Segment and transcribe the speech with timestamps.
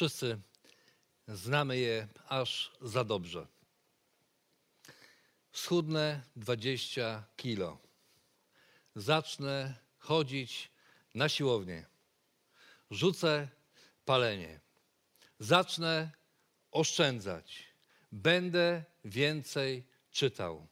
[0.00, 0.38] Wszyscy
[1.28, 3.46] znamy je aż za dobrze.
[5.52, 7.78] Schudnę 20 kilo.
[8.94, 10.70] Zacznę chodzić
[11.14, 11.86] na siłownię.
[12.90, 13.48] Rzucę
[14.04, 14.60] palenie.
[15.38, 16.10] Zacznę
[16.70, 17.66] oszczędzać.
[18.12, 20.66] Będę więcej czytał.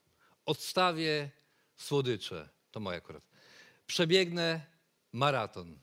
[0.47, 1.31] Odstawię
[1.77, 2.49] słodycze.
[2.71, 3.23] To moje akurat.
[3.87, 4.67] Przebiegnę
[5.13, 5.79] maraton.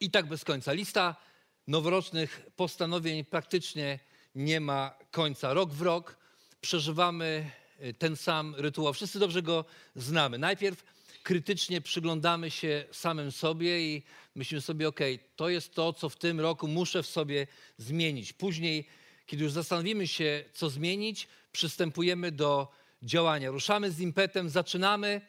[0.00, 0.72] I tak bez końca.
[0.72, 1.31] Lista
[1.66, 3.98] noworocznych postanowień praktycznie
[4.34, 5.54] nie ma końca.
[5.54, 6.16] Rok w rok
[6.60, 7.50] przeżywamy
[7.84, 8.92] y, ten sam rytuał.
[8.92, 9.64] Wszyscy dobrze go
[9.96, 10.38] znamy.
[10.38, 10.84] Najpierw
[11.22, 14.02] krytycznie przyglądamy się samym sobie i
[14.34, 15.00] myślimy sobie, ok,
[15.36, 17.46] to jest to, co w tym roku muszę w sobie
[17.76, 18.32] zmienić.
[18.32, 18.88] Później,
[19.26, 22.68] kiedy już zastanowimy się, co zmienić, przystępujemy do
[23.02, 23.50] działania.
[23.50, 25.20] Ruszamy z impetem, zaczynamy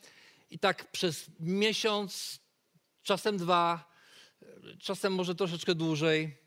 [0.50, 2.40] i tak przez miesiąc,
[3.04, 3.93] czasem dwa,
[4.80, 6.38] czasem może troszeczkę dłużej,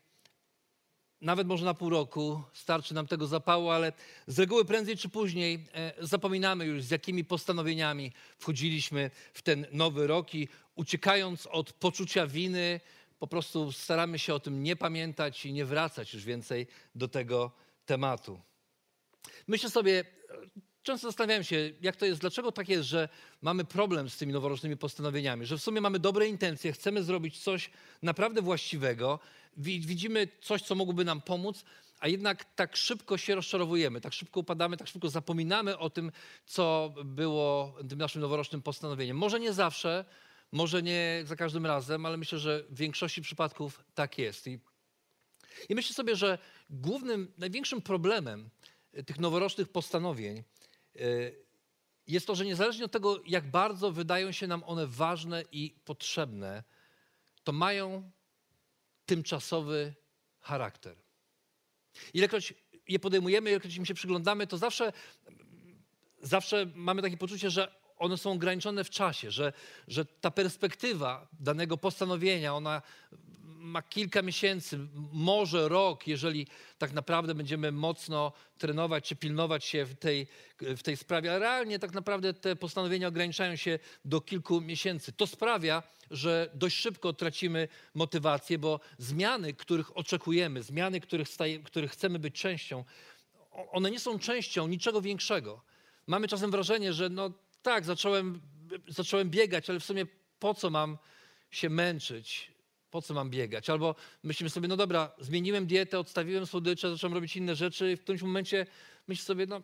[1.21, 3.93] nawet może na pół roku starczy nam tego zapału, ale
[4.27, 10.07] z reguły prędzej czy później e, zapominamy już, z jakimi postanowieniami wchodziliśmy w ten nowy
[10.07, 12.79] rok i uciekając od poczucia winy,
[13.19, 17.51] po prostu staramy się o tym nie pamiętać i nie wracać już więcej do tego
[17.85, 18.41] tematu.
[19.47, 20.05] Myślę sobie,
[20.87, 23.09] często zastanawiałem się, jak to jest, dlaczego tak jest, że
[23.41, 27.69] mamy problem z tymi noworocznymi postanowieniami, że w sumie mamy dobre intencje, chcemy zrobić coś
[28.01, 29.19] naprawdę właściwego,
[29.57, 31.63] widzimy coś, co mogłoby nam pomóc,
[31.99, 36.11] a jednak tak szybko się rozczarowujemy, tak szybko upadamy, tak szybko zapominamy o tym,
[36.45, 39.17] co było tym naszym noworocznym postanowieniem.
[39.17, 40.05] Może nie zawsze,
[40.51, 44.47] może nie za każdym razem, ale myślę, że w większości przypadków tak jest.
[44.47, 44.59] I,
[45.69, 46.37] i myślę sobie, że
[46.69, 48.49] głównym, największym problemem
[49.05, 50.43] tych noworocznych postanowień
[52.07, 56.63] jest to, że niezależnie od tego, jak bardzo wydają się nam one ważne i potrzebne,
[57.43, 58.11] to mają
[59.05, 59.93] tymczasowy
[60.39, 60.95] charakter.
[62.13, 62.53] Ilekroć
[62.87, 64.93] je podejmujemy, ilekroć im się przyglądamy, to zawsze,
[66.21, 69.53] zawsze mamy takie poczucie, że one są ograniczone w czasie, że,
[69.87, 72.81] że ta perspektywa danego postanowienia, ona
[73.67, 74.79] ma kilka miesięcy,
[75.13, 76.47] może rok, jeżeli
[76.77, 80.27] tak naprawdę będziemy mocno trenować czy pilnować się w tej,
[80.59, 81.29] w tej sprawie.
[81.31, 85.11] Ale realnie tak naprawdę te postanowienia ograniczają się do kilku miesięcy.
[85.11, 91.91] To sprawia, że dość szybko tracimy motywację, bo zmiany, których oczekujemy, zmiany, których, staje, których
[91.91, 92.83] chcemy być częścią,
[93.71, 95.61] one nie są częścią niczego większego.
[96.07, 98.41] Mamy czasem wrażenie, że no tak, zacząłem,
[98.87, 100.05] zacząłem biegać, ale w sumie
[100.39, 100.97] po co mam
[101.51, 102.56] się męczyć?
[102.91, 103.69] Po co mam biegać?
[103.69, 108.01] Albo myślimy sobie, no dobra, zmieniłem dietę, odstawiłem słodycze, zacząłem robić inne rzeczy i w
[108.01, 108.65] którymś momencie
[109.07, 109.61] myślę sobie, no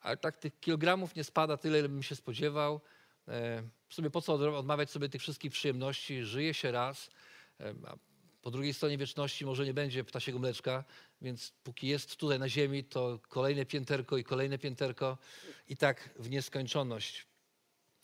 [0.00, 2.80] ale tak tych kilogramów nie spada tyle, ile bym się spodziewał.
[3.28, 6.24] E, w sumie po co odmawiać sobie tych wszystkich przyjemności?
[6.24, 7.10] Żyje się raz,
[7.60, 7.96] e, a
[8.42, 10.84] po drugiej stronie wieczności może nie będzie ptasiego mleczka,
[11.22, 15.18] więc póki jest tutaj na ziemi, to kolejne pięterko i kolejne pięterko
[15.68, 17.26] i tak w nieskończoność.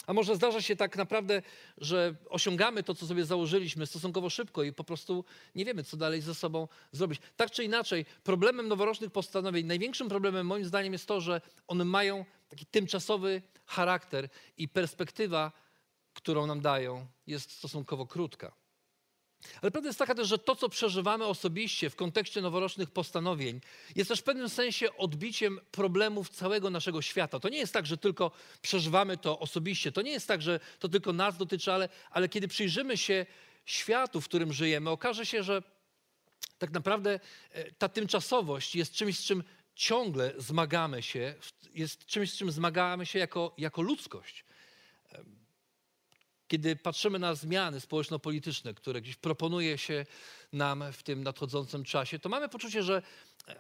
[0.07, 1.43] A może zdarza się tak naprawdę,
[1.79, 5.25] że osiągamy to, co sobie założyliśmy stosunkowo szybko i po prostu
[5.55, 7.21] nie wiemy, co dalej ze sobą zrobić.
[7.37, 12.25] Tak czy inaczej, problemem noworocznych postanowień, największym problemem moim zdaniem jest to, że one mają
[12.49, 15.53] taki tymczasowy charakter i perspektywa,
[16.13, 18.62] którą nam dają, jest stosunkowo krótka.
[19.62, 23.60] Ale prawda jest taka też, że to, co przeżywamy osobiście w kontekście noworocznych postanowień,
[23.97, 27.41] jest też w pewnym sensie odbiciem problemów całego naszego świata.
[27.41, 28.30] To nie jest tak, że tylko
[28.62, 29.92] przeżywamy to osobiście.
[29.92, 33.27] To nie jest tak, że to tylko nas dotyczy, ale, ale kiedy przyjrzymy się
[33.65, 35.62] światu, w którym żyjemy, okaże się, że
[36.59, 41.34] tak naprawdę e, ta tymczasowość jest czymś, z czym ciągle zmagamy się,
[41.74, 44.45] jest czymś, z czym zmagamy się jako, jako ludzkość
[46.53, 50.07] kiedy patrzymy na zmiany społeczno-polityczne, które gdzieś proponuje się
[50.53, 53.03] nam w tym nadchodzącym czasie, to mamy poczucie, że
[53.49, 53.57] e,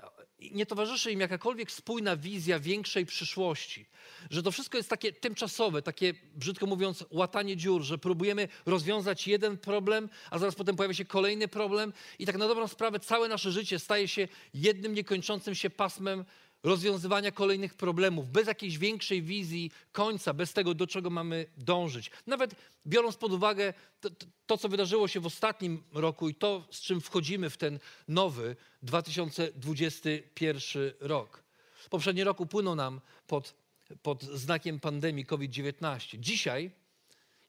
[0.50, 3.86] nie towarzyszy im jakakolwiek spójna wizja większej przyszłości.
[4.30, 9.58] Że to wszystko jest takie tymczasowe, takie, brzydko mówiąc, łatanie dziur, że próbujemy rozwiązać jeden
[9.58, 13.52] problem, a zaraz potem pojawia się kolejny problem i tak na dobrą sprawę całe nasze
[13.52, 16.24] życie staje się jednym niekończącym się pasmem
[16.62, 22.10] rozwiązywania kolejnych problemów, bez jakiejś większej wizji końca, bez tego, do czego mamy dążyć.
[22.26, 22.54] Nawet
[22.86, 24.10] biorąc pod uwagę to,
[24.46, 27.78] to, co wydarzyło się w ostatnim roku i to, z czym wchodzimy w ten
[28.08, 31.42] nowy 2021 rok.
[31.90, 33.54] Poprzedni rok upłynął nam pod,
[34.02, 36.18] pod znakiem pandemii COVID-19.
[36.18, 36.70] Dzisiaj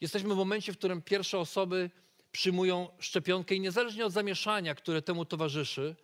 [0.01, 1.89] jesteśmy w momencie, w którym pierwsze osoby
[2.31, 5.95] przyjmują szczepionkę i niezależnie od zamieszania, które temu towarzyszy,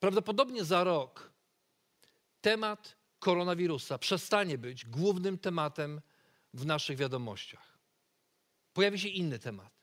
[0.00, 1.29] prawdopodobnie za rok
[2.40, 6.00] temat koronawirusa przestanie być głównym tematem
[6.54, 7.78] w naszych wiadomościach.
[8.72, 9.80] Pojawi się inny temat.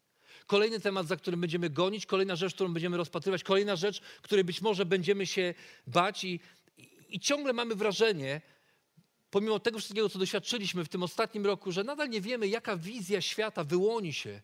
[0.48, 4.62] Kolejny temat, za którym będziemy gonić, kolejna rzecz, którą będziemy rozpatrywać, kolejna rzecz, której być
[4.62, 5.54] może będziemy się
[5.88, 6.40] bać i,
[7.10, 8.42] i, ciągle mamy wrażenie,
[9.30, 13.22] pomimo tego wszystkiego, co doświadczyliśmy w tym ostatnim roku, że nadal nie wiemy, jaka wizja
[13.22, 14.42] świata wyłoni się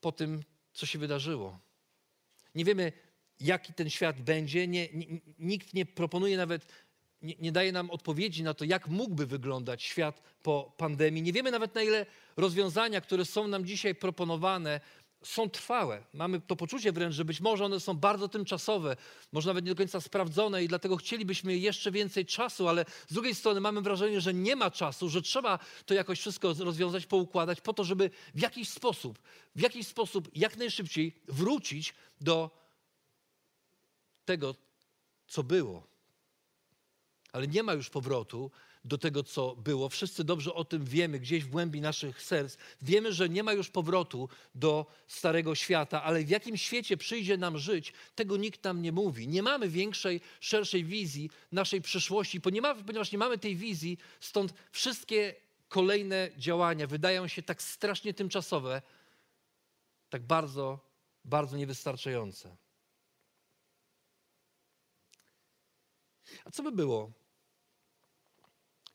[0.00, 0.42] po tym,
[0.72, 1.60] co się wydarzyło.
[2.54, 2.92] Nie wiemy,
[3.40, 4.68] jaki ten świat będzie.
[4.68, 4.88] Nie,
[5.38, 6.66] nikt nie proponuje nawet,
[7.24, 11.22] nie, nie, daje nam odpowiedzi na to, jak mógłby wyglądać świat po pandemii.
[11.22, 12.06] Nie wiemy nawet, na ile
[12.36, 14.80] rozwiązania, które są nam dzisiaj proponowane,
[15.22, 16.02] są trwałe.
[16.14, 18.96] Mamy to poczucie wręcz, że być może one są bardzo tymczasowe,
[19.32, 23.34] może nawet nie do końca sprawdzone i dlatego chcielibyśmy jeszcze więcej czasu, ale z drugiej
[23.34, 27.72] strony mamy wrażenie, że nie ma czasu, że trzeba to jakoś wszystko rozwiązać, poukładać po
[27.72, 29.18] to, żeby w jakiś sposób,
[29.56, 32.50] w jakiś sposób jak najszybciej wrócić do
[34.24, 34.54] tego,
[35.26, 35.93] co było.
[37.34, 38.50] Ale nie ma już powrotu
[38.84, 39.88] do tego, co było.
[39.88, 42.56] Wszyscy dobrze o tym wiemy, gdzieś w głębi naszych serc.
[42.82, 47.58] Wiemy, że nie ma już powrotu do starego świata, ale w jakim świecie przyjdzie nam
[47.58, 49.28] żyć, tego nikt nam nie mówi.
[49.28, 55.34] Nie mamy większej, szerszej wizji naszej przyszłości, ponieważ nie mamy tej wizji, stąd wszystkie
[55.68, 58.82] kolejne działania wydają się tak strasznie tymczasowe,
[60.10, 60.78] tak bardzo,
[61.24, 62.56] bardzo niewystarczające.
[66.44, 67.23] A co by było,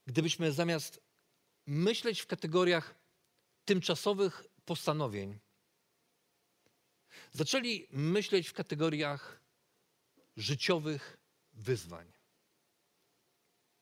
[0.09, 1.01] gdybyśmy zamiast
[1.65, 2.95] myśleć w kategoriach
[3.65, 5.39] tymczasowych postanowień,
[7.31, 9.41] zaczęli myśleć w kategoriach
[10.38, 11.17] życiowych
[11.53, 12.11] wyzwań.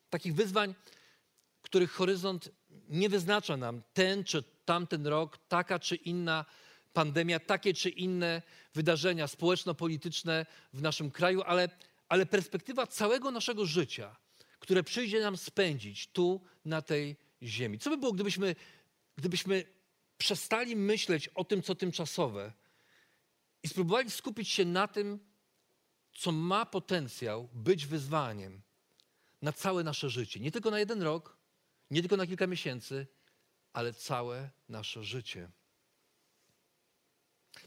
[0.09, 0.75] Takich wyzwań,
[1.61, 2.49] których horyzont
[2.89, 6.45] nie wyznacza nam ten czy tamten rok, taka czy inna
[6.93, 8.41] pandemia, takie czy inne
[8.73, 11.69] wydarzenia społeczno-polityczne w naszym kraju, ale,
[12.09, 14.15] ale perspektywa całego naszego życia–
[14.67, 17.79] które przyjdzie nam spędzić tu, na tej ziemi.
[17.79, 18.55] Co by było, gdybyśmy,
[19.15, 19.65] gdybyśmy
[20.17, 22.53] przestali myśleć o tym, co tymczasowe
[23.63, 25.19] i spróbowali skupić się na tym,
[26.13, 28.61] co ma potencjał być wyzwaniem
[29.41, 30.39] na całe nasze życie.
[30.39, 31.37] Nie tylko na jeden rok,
[31.91, 33.07] nie tylko na kilka miesięcy,
[33.73, 35.49] ale całe nasze życie.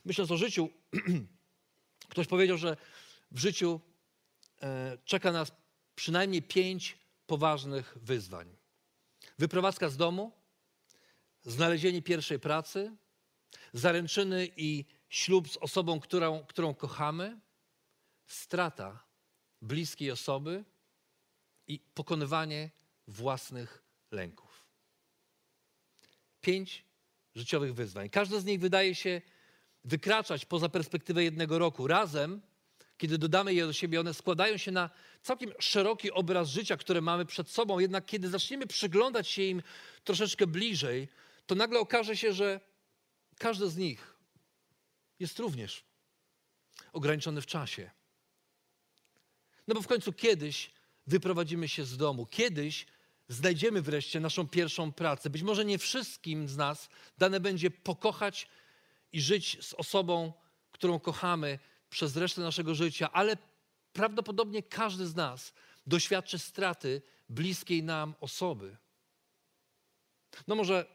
[0.05, 0.69] Myśląc o życiu,
[2.12, 2.76] ktoś powiedział, że
[3.31, 3.81] w życiu
[4.62, 5.59] e, czeka nas
[6.00, 8.56] przynajmniej pięć poważnych wyzwań.
[9.38, 10.32] Wyprowadzka z domu,
[11.43, 12.97] znalezienie pierwszej pracy,
[13.73, 17.41] zaręczyny i ślub z osobą, którą, którą kochamy,
[18.26, 19.05] strata
[19.62, 20.64] bliskiej osoby
[21.67, 22.70] i pokonywanie
[23.06, 24.67] własnych lęków.
[26.41, 26.85] Pięć
[27.35, 28.11] życiowych wyzwań.
[28.11, 29.23] Każde z nich wydaje się
[29.85, 31.87] wykraczać poza perspektywę jednego roku.
[31.87, 32.50] Razem
[33.00, 34.91] kiedy dodamy je do siebie, one składają się na
[35.23, 37.79] całkiem szeroki obraz życia, które mamy przed sobą.
[37.79, 39.62] Jednak kiedy zaczniemy przyglądać się im
[40.05, 41.09] troszeczkę bliżej,
[41.47, 42.61] to nagle okaże się, że
[43.38, 44.16] każdy z nich
[45.21, 45.85] jest również
[46.92, 47.90] ograniczony w czasie.
[49.69, 50.71] No bo w końcu kiedyś
[51.07, 52.87] wyprowadzimy się z domu, kiedyś
[53.28, 55.30] znajdziemy wreszcie naszą pierwszą pracę.
[55.30, 56.88] Być może nie wszystkim z nas
[57.19, 58.49] dane będzie pokochać
[59.12, 60.33] i żyć z osobą,
[60.73, 61.59] którą kochamy
[61.90, 63.37] przez resztę naszego życia, ale
[63.92, 65.52] prawdopodobnie każdy z nas
[65.87, 68.76] doświadczy straty bliskiej nam osoby.
[70.47, 70.87] No może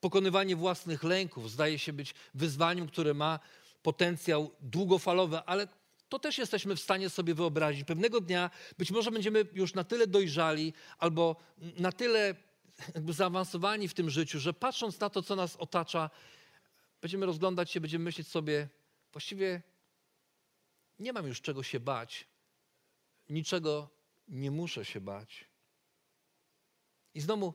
[0.00, 3.40] pokonywanie własnych lęków zdaje się być wyzwaniem, które ma
[3.82, 5.68] potencjał długofalowy, ale
[6.08, 7.84] to też jesteśmy w stanie sobie wyobrazić.
[7.84, 12.34] Pewnego dnia być może będziemy już na tyle dojrzali albo na tyle
[12.94, 16.10] jakby zaawansowani w tym życiu, że patrząc na to, co nas otacza,
[17.00, 18.68] będziemy rozglądać się, będziemy myśleć sobie,
[19.12, 19.62] właściwie
[20.98, 22.26] nie mam już czego się bać,
[23.28, 23.90] niczego
[24.28, 25.44] nie muszę się bać.
[27.14, 27.54] I znowu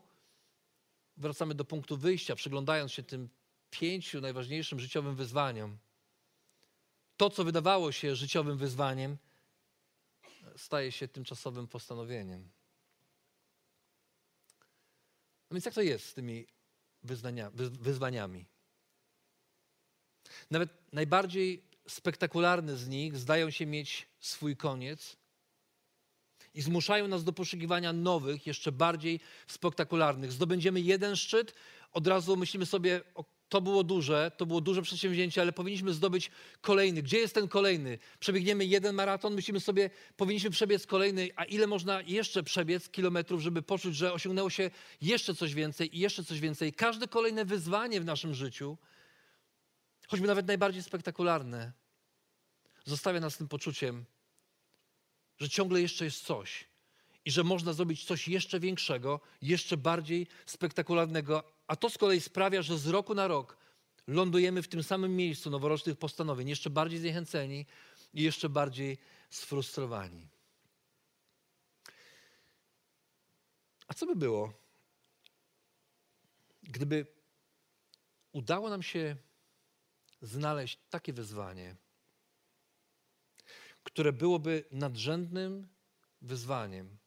[1.18, 3.30] wracamy do punktu wyjścia, przyglądając się tym
[3.70, 5.78] pięciu najważniejszym życiowym wyzwaniom.
[7.18, 9.18] To, co wydawało się życiowym wyzwaniem,
[10.58, 12.50] staje się tymczasowym postanowieniem.
[15.50, 16.48] No więc jak to jest z tymi
[17.82, 18.46] wyzwaniami?
[20.52, 25.18] Nawet najbardziej spektakularne z nich zdają się mieć swój koniec
[26.54, 30.32] i zmuszają nas do poszukiwania nowych, jeszcze bardziej spektakularnych.
[30.32, 31.54] Zdobędziemy jeden szczyt,
[31.92, 33.02] od razu myślimy sobie,
[33.50, 36.32] to było duże, to było duże przedsięwzięcie, ale powinniśmy zdobyć
[36.62, 37.02] kolejny.
[37.02, 38.00] Gdzie jest ten kolejny?
[38.20, 43.62] Przebiegniemy jeden maraton, myślimy sobie, powinniśmy przebiec kolejny, a ile można jeszcze przebiec kilometrów, żeby
[43.62, 46.74] poczuć, że osiągnęło się jeszcze coś więcej i jeszcze coś więcej.
[46.74, 48.78] Każde kolejne wyzwanie w naszym życiu,
[50.10, 51.72] choćby nawet najbardziej spektakularne,
[52.86, 54.06] zostawia nas tym poczuciem,
[55.38, 56.68] że ciągle jeszcze jest coś
[57.26, 62.62] i że można zrobić coś jeszcze większego, jeszcze bardziej spektakularnego, a to z kolei sprawia,
[62.62, 63.58] że z roku na rok
[64.08, 67.66] lądujemy w tym samym miejscu noworocznych postanowień, jeszcze bardziej zniechęceni
[68.14, 68.98] i jeszcze bardziej
[69.30, 70.28] sfrustrowani.
[73.88, 74.54] A co by było,
[76.64, 77.06] gdyby
[78.32, 79.16] udało nam się
[80.22, 81.76] znaleźć takie wyzwanie,
[83.84, 85.68] które byłoby nadrzędnym
[86.22, 86.98] wyzwaniem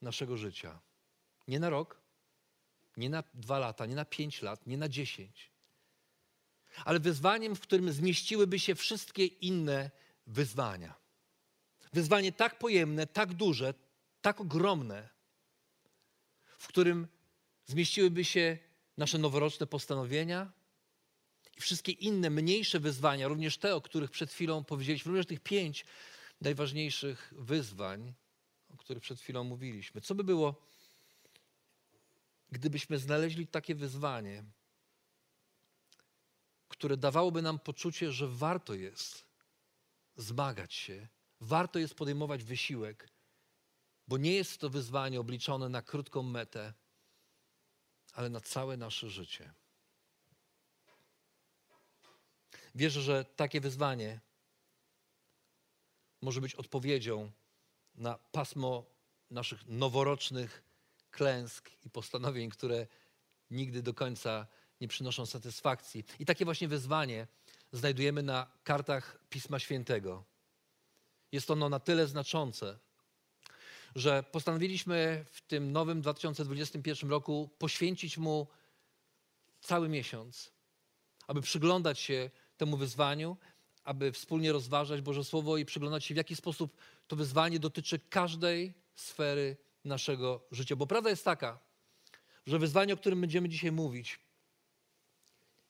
[0.00, 0.80] naszego życia?
[1.48, 2.00] Nie na rok,
[2.96, 5.50] nie na dwa lata, nie na pięć lat, nie na dziesięć,
[6.84, 9.90] ale wyzwaniem, w którym zmieściłyby się wszystkie inne
[10.26, 10.94] wyzwania.
[11.92, 13.74] Wyzwanie tak pojemne, tak duże,
[14.20, 15.08] tak ogromne,
[16.58, 17.08] w którym
[17.66, 18.58] zmieściłyby się
[18.96, 20.52] nasze noworoczne postanowienia
[21.56, 25.84] i wszystkie inne, mniejsze wyzwania, również te, o których przed chwilą powiedzieliśmy, również tych pięć
[26.40, 28.14] najważniejszych wyzwań,
[28.74, 30.00] o których przed chwilą mówiliśmy.
[30.00, 30.62] Co by było,
[32.50, 34.44] gdybyśmy znaleźli takie wyzwanie,
[36.68, 39.24] które dawałoby nam poczucie, że warto jest
[40.16, 41.08] zmagać się,
[41.40, 43.08] warto jest podejmować wysiłek,
[44.08, 46.74] bo nie jest to wyzwanie obliczone na krótką metę,
[48.12, 49.54] ale na całe nasze życie.
[52.74, 54.20] Wierzę, że takie wyzwanie
[56.20, 57.32] może być odpowiedzią
[57.94, 58.86] na pasmo
[59.30, 60.62] naszych noworocznych
[61.10, 62.86] klęsk i postanowień, które
[63.50, 64.46] nigdy do końca
[64.80, 66.04] nie przynoszą satysfakcji.
[66.18, 67.26] I takie właśnie wyzwanie
[67.72, 70.24] znajdujemy na kartach Pisma Świętego.
[71.32, 72.78] Jest ono na tyle znaczące,
[73.94, 78.46] że postanowiliśmy w tym nowym 2021 roku poświęcić mu
[79.60, 80.52] cały miesiąc,
[81.26, 82.30] aby przyglądać się
[82.62, 83.36] temu wyzwaniu,
[83.84, 86.76] aby wspólnie rozważać Boże Słowo i przyglądać się, w jaki sposób
[87.06, 90.76] to wyzwanie dotyczy każdej sfery naszego życia.
[90.76, 91.58] Bo prawda jest taka,
[92.46, 94.18] że wyzwanie, o którym będziemy dzisiaj mówić,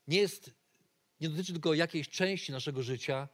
[0.09, 0.51] nie jest,
[1.21, 3.29] nie dotyczy tylko jakiejś części naszego życia,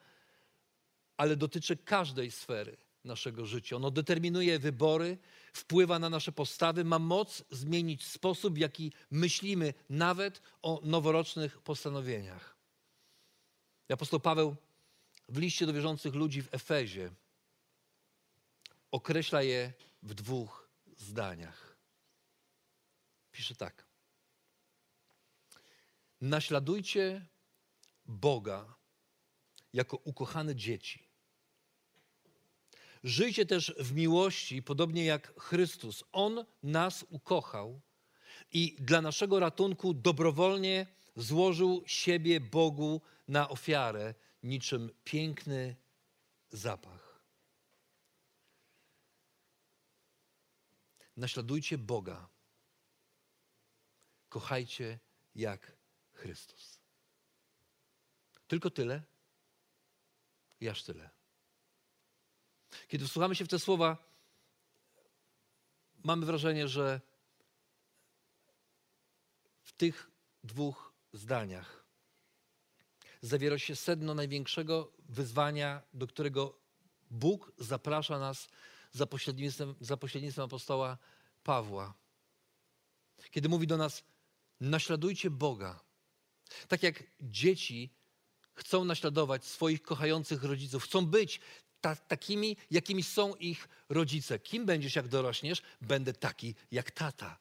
[1.17, 3.77] ale dotyczy każdej sfery naszego życia.
[3.77, 5.19] Ono determinuje wybory,
[5.53, 12.58] wpływa na nasze postawy, ma moc zmienić sposób, w jaki myślimy nawet o noworocznych postanowieniach.
[13.95, 14.57] Apostoł Paweł
[15.29, 17.11] w liście do wierzących ludzi w Efezie
[18.91, 21.77] określa je w dwóch zdaniach.
[23.33, 23.85] Pisze tak.
[26.21, 27.27] Naśladujcie
[28.07, 28.75] Boga
[29.73, 31.09] jako ukochane dzieci.
[33.05, 36.05] Żyjcie też w miłości, podobnie jak Chrystus.
[36.13, 37.81] On nas ukochał
[38.53, 40.87] i dla naszego ratunku dobrowolnie
[41.19, 45.77] złożył siebie Bogu na ofiarę, niczym piękny
[46.51, 47.25] zapach.
[51.17, 52.29] Naśladujcie Boga.
[54.29, 54.99] Kochajcie
[55.35, 55.77] jak
[56.13, 56.81] Chrystus.
[58.47, 59.03] Tylko tyle
[60.61, 61.11] i aż tyle.
[62.89, 63.97] Kiedy wsłuchamy się w te słowa,
[66.05, 67.01] mamy wrażenie, że
[69.63, 70.11] w tych
[70.45, 71.85] dwóch zdaniach
[73.23, 76.59] zawiera się sedno największego wyzwania, do którego
[77.11, 78.49] Bóg zaprasza nas
[78.93, 80.99] za pośrednictwem, za pośrednictwem apostoła
[81.43, 81.95] Pawła.
[83.31, 84.05] Kiedy mówi do nas,
[84.61, 85.81] naśladujcie Boga.
[86.69, 87.91] Tak jak dzieci
[88.55, 91.41] chcą naśladować swoich kochających rodziców, chcą być
[91.81, 94.39] ta, takimi, jakimi są ich rodzice.
[94.39, 95.63] Kim będziesz, jak dorośniesz?
[95.81, 97.39] Będę taki jak tata.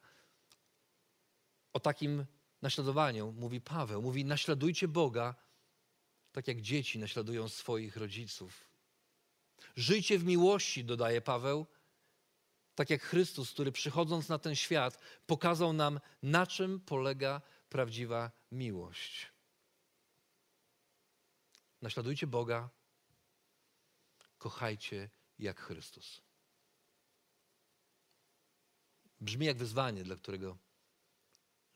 [1.72, 2.26] O takim
[2.62, 4.02] naśladowaniu mówi Paweł.
[4.02, 5.34] Mówi: naśladujcie Boga,
[6.32, 8.70] tak jak dzieci naśladują swoich rodziców.
[9.76, 11.66] Żyjcie w miłości, dodaje Paweł,
[12.74, 19.32] tak jak Chrystus, który przychodząc na ten świat, pokazał nam, na czym polega prawdziwa miłość.
[21.82, 22.70] Naśladujcie Boga,
[24.38, 26.22] kochajcie jak Chrystus.
[29.20, 30.58] Brzmi jak wyzwanie, dla którego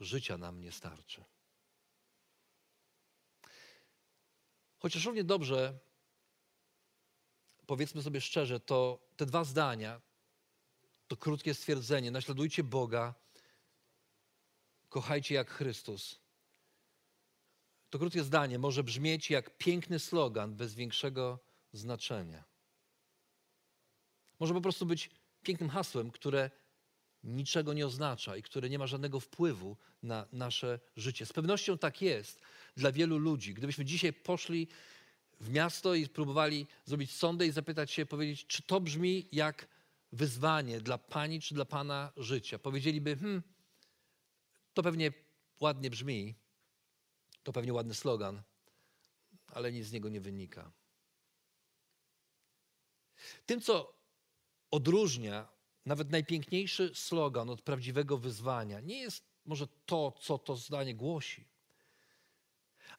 [0.02, 1.24] życia nam nie starczy.
[4.78, 5.78] Chociaż równie dobrze,
[7.66, 10.00] powiedzmy sobie szczerze, to te dwa zdania
[11.08, 13.14] to krótkie stwierdzenie: naśladujcie Boga,
[14.88, 16.20] kochajcie jak Chrystus.
[17.90, 21.38] To krótkie zdanie może brzmieć jak piękny slogan bez większego
[21.72, 22.44] znaczenia.
[24.40, 25.10] Może po prostu być
[25.42, 26.50] pięknym hasłem, które
[27.24, 31.26] niczego nie oznacza i które nie ma żadnego wpływu na nasze życie.
[31.26, 32.40] Z pewnością tak jest
[32.76, 33.54] dla wielu ludzi.
[33.54, 34.68] Gdybyśmy dzisiaj poszli
[35.40, 39.68] w miasto i próbowali zrobić sondę i zapytać się, powiedzieć, czy to brzmi jak
[40.12, 43.42] wyzwanie dla pani czy dla pana życia, powiedzieliby, hmm,
[44.74, 45.12] to pewnie
[45.60, 46.34] ładnie brzmi,
[47.42, 48.42] to pewnie ładny slogan,
[49.46, 50.72] ale nic z niego nie wynika.
[53.46, 53.94] Tym, co
[54.70, 55.48] odróżnia
[55.86, 61.48] nawet najpiękniejszy slogan od prawdziwego wyzwania, nie jest może to, co to zdanie głosi,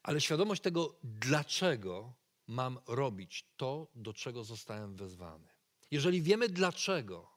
[0.02, 2.14] ale świadomość tego, dlaczego
[2.46, 5.48] mam robić to, do czego zostałem wezwany.
[5.90, 7.30] Jeżeli wiemy, dlaczego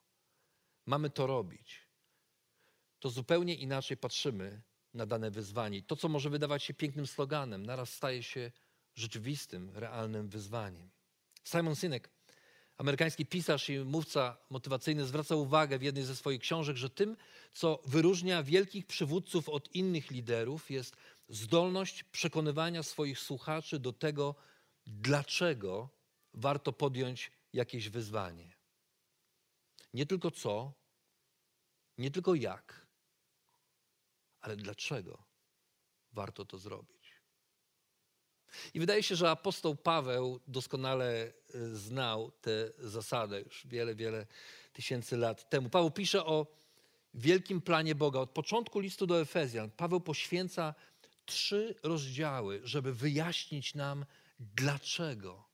[0.85, 1.87] mamy to robić,
[2.99, 4.61] to zupełnie inaczej patrzymy
[4.93, 5.83] na dane wyzwanie.
[5.83, 8.51] To, co może wydawać się pięknym sloganem, naraz staje się
[8.95, 10.89] rzeczywistym, realnym wyzwaniem.
[11.43, 12.09] Simon Sinek,
[12.77, 17.17] amerykański pisarz i mówca motywacyjny, zwraca uwagę w jednej ze swoich książek, że tym,
[17.53, 20.95] co wyróżnia wielkich przywódców od innych liderów, jest
[21.29, 24.35] zdolność przekonywania swoich słuchaczy do tego,
[24.87, 25.89] dlaczego
[26.33, 28.57] warto podjąć jakieś wyzwanie.
[29.93, 30.73] Nie tylko co,
[31.97, 32.87] nie tylko jak,
[34.41, 35.23] ale dlaczego
[36.11, 36.96] warto to zrobić.
[38.73, 44.25] I wydaje się, że apostoł Paweł doskonale y, znał tę zasadę już wiele, wiele
[44.73, 45.69] tysięcy lat temu.
[45.69, 46.47] Paweł pisze o
[47.13, 48.19] wielkim planie Boga.
[48.19, 50.73] Od początku listu do Efezjan Paweł poświęca
[51.25, 54.05] trzy rozdziały, żeby wyjaśnić nam,
[54.39, 55.47] dlaczego.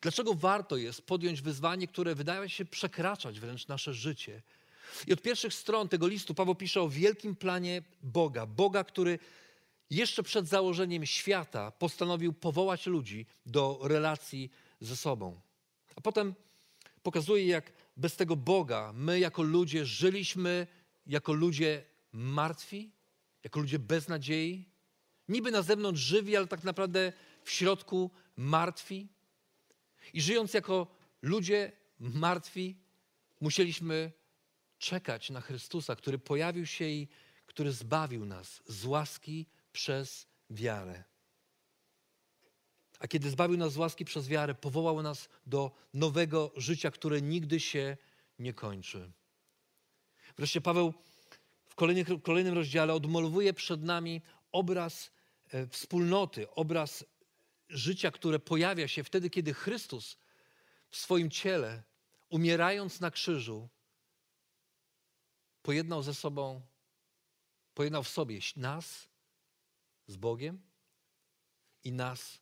[0.00, 4.42] Dlaczego warto jest podjąć wyzwanie, które wydaje się przekraczać wręcz nasze życie.
[5.06, 8.46] I od pierwszych stron tego listu Paweł pisze o wielkim planie Boga.
[8.46, 9.18] Boga, który
[9.90, 15.40] jeszcze przed założeniem świata postanowił powołać ludzi do relacji ze sobą.
[15.96, 16.34] A potem
[17.02, 20.66] pokazuje, jak bez tego Boga my jako ludzie żyliśmy
[21.06, 22.90] jako ludzie martwi,
[23.44, 24.68] jako ludzie bez nadziei.
[25.28, 27.12] Niby na zewnątrz żywi, ale tak naprawdę
[27.44, 29.08] w środku martwi.
[30.12, 30.86] I żyjąc jako
[31.22, 32.76] ludzie martwi,
[33.40, 34.12] musieliśmy
[34.78, 37.08] czekać na Chrystusa, który pojawił się i
[37.46, 41.04] który zbawił nas z łaski przez wiarę.
[42.98, 47.60] A kiedy zbawił nas z łaski przez wiarę, powołał nas do nowego życia, które nigdy
[47.60, 47.96] się
[48.38, 49.12] nie kończy.
[50.36, 50.94] Wreszcie Paweł
[51.68, 55.10] w kolejnym, kolejnym rozdziale odmalowuje przed nami obraz
[55.48, 57.04] e, wspólnoty, obraz
[57.68, 60.16] życia, które pojawia się wtedy, kiedy Chrystus
[60.90, 61.82] w swoim ciele,
[62.28, 63.68] umierając na krzyżu,
[65.62, 66.62] pojednał ze sobą,
[67.74, 69.09] pojednał w sobie nas
[70.10, 70.62] z Bogiem
[71.84, 72.40] i nas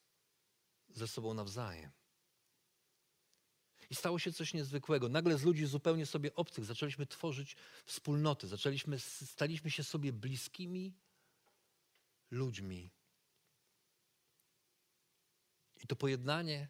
[0.89, 1.91] ze sobą nawzajem.
[3.91, 5.09] I stało się coś niezwykłego.
[5.09, 10.95] Nagle z ludzi zupełnie sobie obcych zaczęliśmy tworzyć wspólnoty, zaczęliśmy, staliśmy się sobie bliskimi
[12.31, 12.91] ludźmi.
[15.83, 16.69] I to pojednanie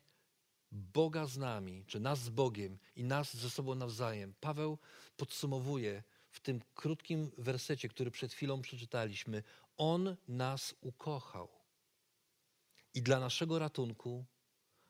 [0.73, 4.79] Boga z nami, czy nas z Bogiem i nas ze sobą nawzajem, Paweł
[5.17, 9.43] podsumowuje w tym krótkim wersecie, który przed chwilą przeczytaliśmy.
[9.79, 11.49] On nas ukochał.
[12.95, 14.27] I dla naszego ratunku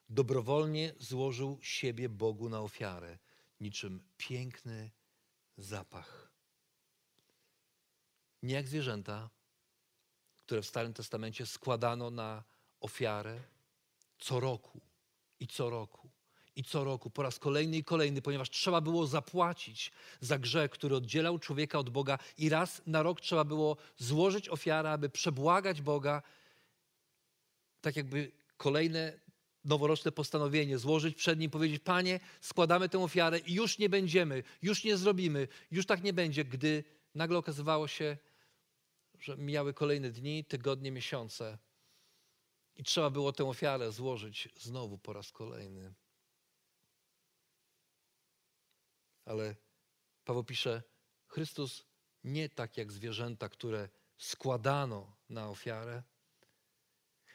[0.09, 3.19] dobrowolnie złożył siebie Bogu na ofiarę,
[3.61, 4.91] niczym piękny
[5.57, 6.33] zapach.
[8.43, 9.31] Nie jak zwierzęta,
[10.37, 12.45] które w Starym Testamencie składano na
[12.81, 13.41] ofiarę
[14.19, 14.81] co roku
[15.41, 16.08] i co roku
[16.59, 20.97] i co roku, po raz kolejny i kolejny, ponieważ trzeba było zapłacić za grzech, który
[20.97, 26.23] oddzielał człowieka od Boga, i raz na rok trzeba było złożyć ofiarę, aby przebłagać Boga,
[27.81, 29.21] tak jakby kolejne
[29.65, 34.85] noworoczne postanowienie, złożyć przed Nim, powiedzieć: Panie, składamy tę ofiarę i już nie będziemy, już
[34.85, 38.17] nie zrobimy, już tak nie będzie, gdy nagle okazywało się,
[39.19, 41.59] że mijały kolejne dni, tygodnie, miesiące.
[42.77, 45.95] I trzeba było tę ofiarę złożyć znowu po raz kolejny.
[49.29, 49.57] Ale
[50.25, 50.83] Paweł pisze,
[51.27, 51.85] Chrystus
[52.25, 53.89] nie tak jak zwierzęta, które
[54.19, 56.03] składano na ofiarę,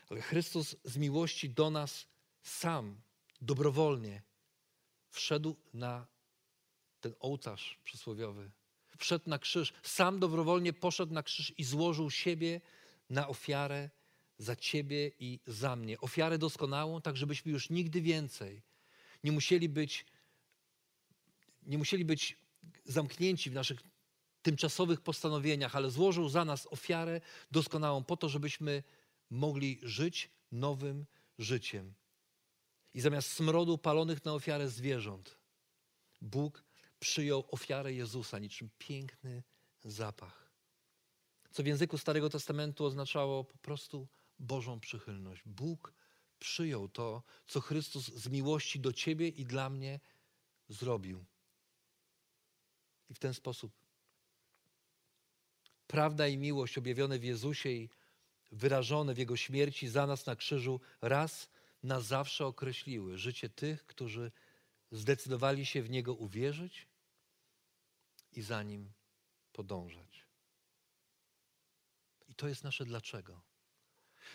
[0.10, 2.08] ale Chrystus z miłości do nas
[2.42, 3.02] sam,
[3.42, 4.22] dobrowolnie
[5.10, 6.08] wszedł na
[7.00, 8.52] ten ołtarz przysłowiowy.
[8.98, 12.62] Wszedł na krzyż, sam dobrowolnie poszedł na krzyż i złożył siebie
[13.10, 13.90] na ofiarę
[14.38, 15.98] za ciebie i za mnie.
[15.98, 18.62] Ofiarę doskonałą, tak żebyśmy już nigdy więcej
[19.24, 20.06] nie musieli być
[21.66, 22.38] nie musieli być
[22.86, 23.80] zamknięci w naszych
[24.42, 27.22] tymczasowych postanowieniach, ale złożył za nas ofiarę
[27.52, 28.84] doskonałą po to, żebyśmy
[29.30, 31.06] mogli żyć nowym
[31.40, 31.94] życiem.
[32.94, 35.38] I zamiast smrodu palonych na ofiarę zwierząt,
[36.22, 36.64] Bóg
[37.00, 39.44] przyjął ofiarę Jezusa niczym piękny
[39.84, 40.52] zapach.
[41.52, 44.08] Co w języku Starego Testamentu oznaczało po prostu
[44.40, 45.42] Bożą przychylność.
[45.46, 45.94] Bóg
[46.40, 50.00] przyjął to, co Chrystus z miłości do ciebie i dla mnie
[50.70, 51.26] zrobił.
[53.14, 53.72] I w ten sposób
[55.88, 57.90] prawda i miłość objawione w Jezusie i
[58.52, 61.50] wyrażone w Jego śmierci za nas na krzyżu raz
[61.84, 64.32] na zawsze określiły życie tych, którzy
[64.92, 66.88] zdecydowali się w Niego uwierzyć
[68.32, 68.92] i za Nim
[69.52, 70.26] podążać.
[72.28, 73.42] I to jest nasze dlaczego.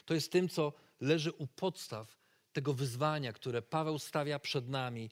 [0.05, 2.19] To jest tym, co leży u podstaw
[2.53, 5.11] tego wyzwania, które Paweł stawia przed nami.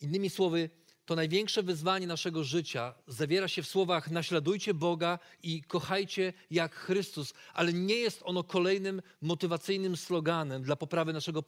[0.00, 0.70] Innymi słowy,
[1.04, 7.34] to największe wyzwanie naszego życia zawiera się w słowach naśladujcie Boga i kochajcie jak Chrystus,
[7.52, 11.44] ale nie jest ono kolejnym motywacyjnym sloganem dla poprawy naszego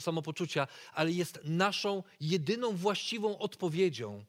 [0.00, 4.24] samopoczucia, ale jest naszą jedyną właściwą odpowiedzią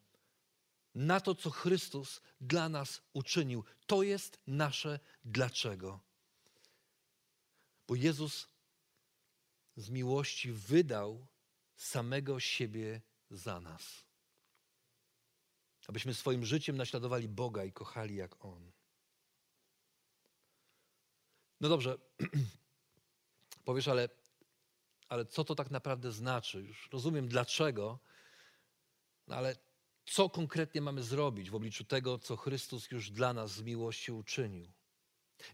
[0.95, 3.63] na to, co Chrystus dla nas uczynił.
[3.87, 5.99] To jest nasze dlaczego.
[7.87, 8.47] Bo Jezus
[9.75, 11.27] z miłości wydał
[11.75, 14.10] samego siebie za nas.
[15.87, 18.71] Abyśmy swoim życiem naśladowali Boga i kochali jak On.
[21.61, 21.97] No dobrze,
[23.65, 24.09] powiesz, ale,
[25.09, 26.61] ale co to tak naprawdę znaczy?
[26.61, 27.99] Już rozumiem dlaczego,
[29.27, 29.55] no ale
[30.05, 34.71] co konkretnie mamy zrobić w obliczu tego, co Chrystus już dla nas z miłości uczynił?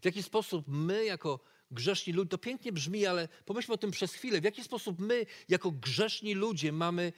[0.00, 4.14] W jaki sposób my, jako grzeszni ludzie, to pięknie brzmi, ale pomyślmy o tym przez
[4.14, 7.12] chwilę, w jaki sposób my, jako grzeszni ludzie, mamy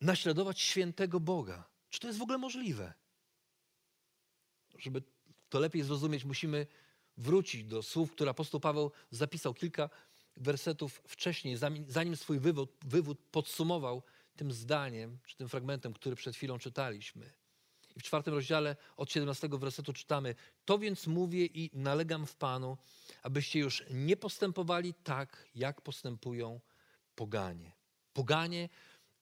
[0.00, 1.70] naśladować świętego Boga?
[1.90, 2.92] Czy to jest w ogóle możliwe?
[4.78, 5.02] Żeby
[5.48, 6.66] to lepiej zrozumieć, musimy
[7.16, 9.90] wrócić do słów, które apostoł Paweł zapisał kilka
[10.36, 11.56] wersetów wcześniej,
[11.88, 14.02] zanim swój wywód, wywód podsumował
[14.36, 17.32] tym zdaniem, czy tym fragmentem, który przed chwilą czytaliśmy.
[17.96, 22.76] I w czwartym rozdziale od 17 wersetu czytamy: To więc mówię i nalegam w Panu,
[23.22, 26.60] abyście już nie postępowali tak, jak postępują
[27.14, 27.72] poganie.
[28.12, 28.68] Poganie,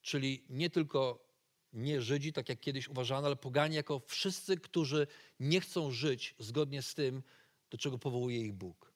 [0.02, 1.27] czyli nie tylko
[1.72, 5.06] nie Żydzi, tak jak kiedyś uważano, ale poganie jako wszyscy, którzy
[5.40, 7.22] nie chcą żyć zgodnie z tym,
[7.70, 8.92] do czego powołuje ich Bóg.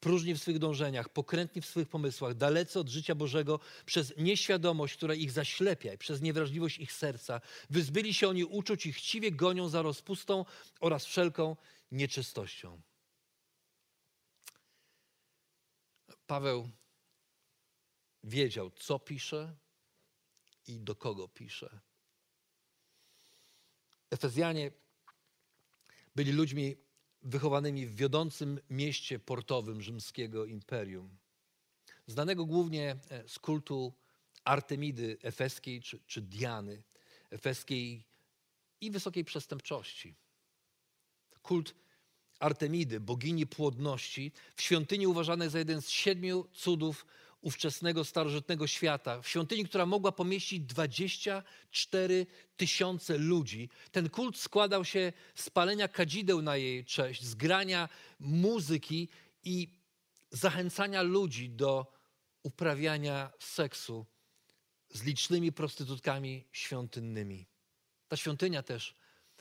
[0.00, 5.14] Próżni w swych dążeniach, pokrętni w swych pomysłach, dalecy od życia Bożego przez nieświadomość, która
[5.14, 7.40] ich zaślepia i przez niewrażliwość ich serca.
[7.70, 10.44] Wyzbyli się oni uczuć i chciwie gonią za rozpustą
[10.80, 11.56] oraz wszelką
[11.92, 12.80] nieczystością.
[16.26, 16.70] Paweł
[18.24, 19.56] wiedział, co pisze,
[20.66, 21.80] i do kogo pisze.
[24.10, 24.70] Efezjanie
[26.16, 26.76] byli ludźmi
[27.22, 31.18] wychowanymi w wiodącym mieście portowym rzymskiego imperium.
[32.06, 33.92] Znanego głównie e, z kultu
[34.44, 36.82] Artemidy efeskiej czy, czy Diany
[37.30, 38.04] efeskiej
[38.80, 40.14] i wysokiej przestępczości.
[41.42, 41.74] Kult
[42.38, 47.06] Artemidy, bogini płodności, w świątyni uważany za jeden z siedmiu cudów
[47.40, 52.26] ówczesnego starożytnego świata, w świątyni, która mogła pomieścić 24
[52.56, 53.68] tysiące ludzi.
[53.92, 57.88] Ten kult składał się z palenia kadzideł na jej cześć, z grania
[58.20, 59.08] muzyki
[59.44, 59.68] i
[60.30, 61.92] zachęcania ludzi do
[62.42, 64.06] uprawiania seksu
[64.88, 67.46] z licznymi prostytutkami świątynnymi.
[68.08, 68.94] Ta świątynia też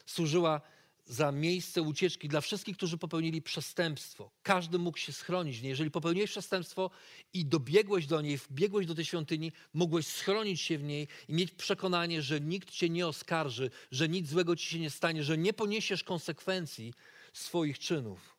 [0.06, 0.62] służyła
[1.10, 4.32] za miejsce ucieczki dla wszystkich, którzy popełnili przestępstwo.
[4.44, 5.70] Każdy mógł się schronić w niej.
[5.70, 6.92] Jeżeli popełniłeś przestępstwo
[7.34, 11.52] i dobiegłeś do niej, wbiegłeś do tej świątyni, mogłeś schronić się w niej i mieć
[11.52, 15.54] przekonanie, że nikt cię nie oskarży, że nic złego ci się nie stanie, że nie
[15.54, 16.94] poniesiesz konsekwencji
[17.34, 18.38] swoich czynów.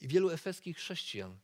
[0.00, 1.38] I wielu efeskich chrześcijan,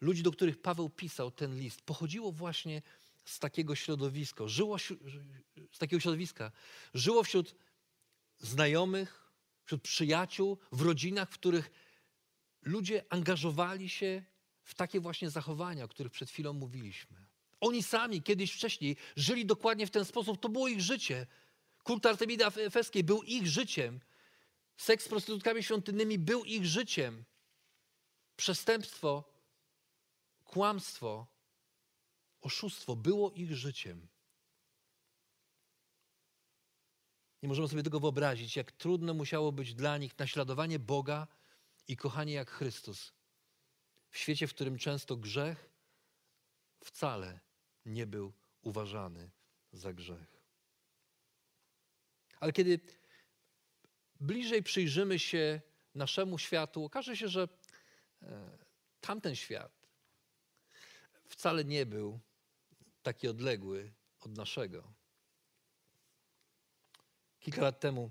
[0.00, 2.82] ludzi, do których Paweł pisał ten list, pochodziło właśnie
[3.24, 4.78] z takiego środowiska, żyło
[5.72, 6.52] z takiego środowiska,
[6.94, 7.54] żyło wśród
[8.38, 9.32] znajomych,
[9.64, 11.70] wśród przyjaciół, w rodzinach, w których
[12.62, 14.24] ludzie angażowali się
[14.62, 17.16] w takie właśnie zachowania, o których przed chwilą mówiliśmy.
[17.60, 20.40] Oni sami kiedyś wcześniej żyli dokładnie w ten sposób.
[20.40, 21.26] To było ich życie.
[21.82, 24.00] Kult Artemidy Efeskiej był ich życiem.
[24.76, 27.24] Seks z prostytutkami świątynnymi był ich życiem.
[28.36, 29.24] Przestępstwo,
[30.44, 31.26] kłamstwo,
[32.40, 34.08] oszustwo było ich życiem.
[37.44, 41.26] Nie możemy sobie tego wyobrazić, jak trudno musiało być dla nich naśladowanie Boga
[41.88, 43.12] i kochanie jak Chrystus.
[44.10, 45.70] W świecie, w którym często grzech
[46.84, 47.40] wcale
[47.86, 49.30] nie był uważany
[49.72, 50.42] za grzech.
[52.40, 52.80] Ale kiedy
[54.20, 55.60] bliżej przyjrzymy się
[55.94, 57.48] naszemu światu, okaże się, że
[58.22, 58.58] e,
[59.00, 59.86] tamten świat
[61.28, 62.20] wcale nie był
[63.02, 65.03] taki odległy od naszego.
[67.44, 68.10] Kilka lat temu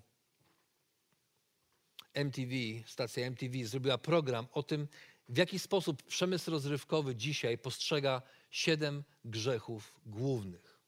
[2.13, 2.54] MTV,
[2.86, 4.88] stacja MTV zrobiła program o tym,
[5.30, 10.80] w jaki sposób przemysł rozrywkowy dzisiaj postrzega siedem grzechów głównych.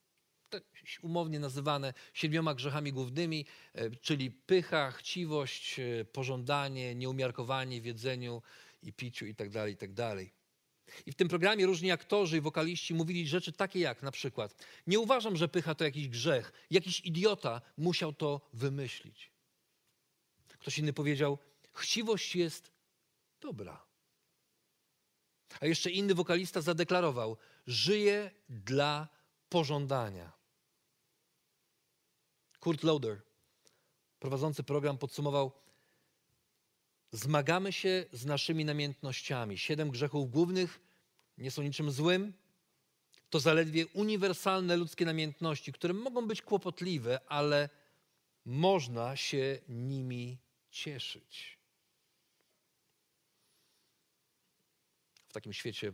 [0.49, 0.63] Tak
[1.01, 8.41] umownie nazywane siedmioma grzechami głównymi, e, czyli pycha, chciwość, e, pożądanie, nieumiarkowanie w jedzeniu
[8.84, 10.15] i piciu itd., tak itd.
[11.05, 14.99] I w tym programie różni aktorzy i wokaliści mówili rzeczy takie jak na przykład nie
[14.99, 16.51] uważam, że pycha to jakiś grzech.
[16.71, 19.31] Jakiś idiota musiał to wymyślić.
[20.47, 21.38] Ktoś inny powiedział,
[21.73, 22.71] chciwość jest
[23.41, 23.86] dobra.
[25.60, 29.08] A jeszcze inny wokalista zadeklarował, żyje dla
[29.49, 30.31] pożądania.
[32.60, 33.21] Kurt Loder,
[34.19, 35.51] prowadzący program, podsumował,
[37.12, 39.58] zmagamy się z naszymi namiętnościami.
[39.58, 40.79] Siedem grzechów głównych
[41.37, 42.33] nie są niczym złym,
[43.29, 47.69] to zaledwie uniwersalne ludzkie namiętności, które mogą być kłopotliwe, ale
[48.45, 50.37] można się nimi
[50.69, 51.59] cieszyć.
[55.27, 55.93] W takim świecie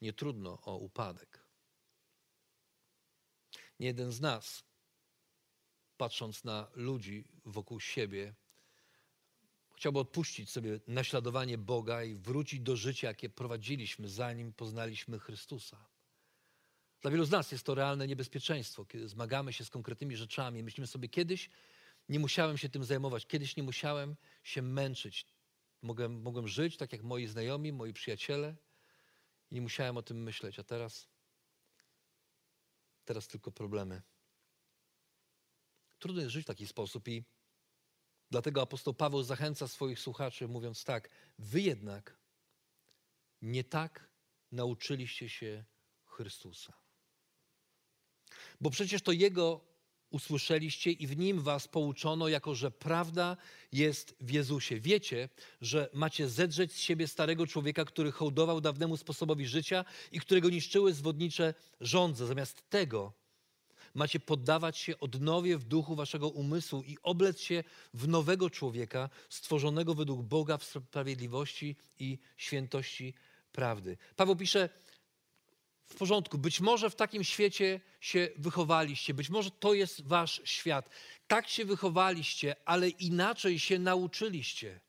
[0.00, 1.44] nie trudno o upadek.
[3.80, 4.64] Nie jeden z nas,
[5.96, 8.34] patrząc na ludzi wokół siebie,
[9.84, 15.88] chciałby odpuścić sobie naśladowanie Boga i wrócić do życia, jakie prowadziliśmy, zanim poznaliśmy Chrystusa.
[17.00, 20.62] Dla wielu z nas jest to realne niebezpieczeństwo, kiedy zmagamy się z konkretnymi rzeczami.
[20.62, 21.50] Myślimy sobie, kiedyś
[22.08, 25.26] nie musiałem się tym zajmować, kiedyś nie musiałem się męczyć.
[25.82, 28.56] Mogłem, mogłem żyć tak jak moi znajomi, moi przyjaciele
[29.50, 31.08] i nie musiałem o tym myśleć, a teraz,
[33.04, 34.02] teraz tylko problemy.
[35.98, 37.24] Trudno jest żyć w taki sposób i
[38.34, 42.16] dlatego apostoł Paweł zachęca swoich słuchaczy, mówiąc tak: Wy jednak
[43.42, 44.08] nie tak
[44.52, 45.64] nauczyliście się
[46.04, 46.72] Chrystusa.
[48.60, 49.60] Bo przecież to Jego
[50.10, 53.36] usłyszeliście i w nim was pouczono, jako że prawda
[53.72, 54.80] jest w Jezusie.
[54.80, 55.28] Wiecie,
[55.60, 60.94] że macie zedrzeć z siebie starego człowieka, który hołdował dawnemu sposobowi życia i którego niszczyły
[60.94, 62.26] zwodnicze żądze.
[62.26, 63.23] Zamiast tego
[63.94, 69.94] macie poddawać się odnowie w duchu waszego umysłu i oblec się w nowego człowieka, stworzonego
[69.94, 73.14] według Boga w sprawiedliwości i świętości
[73.52, 73.96] prawdy.
[74.16, 74.68] Paweł pisze,
[75.86, 76.38] w porządku.
[76.38, 80.88] Być może w takim świecie się wychowaliście, być może to jest wasz świat.
[81.26, 84.80] Tak się wychowaliście, ale inaczej się nauczyliście.